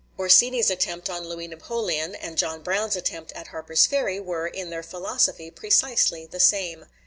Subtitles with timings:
[0.17, 4.81] Orsini's attempt on Louis Napoleon, and John Brown's attempt at Harper's Ferry were, in their
[4.81, 6.87] philosophy, precisely the same.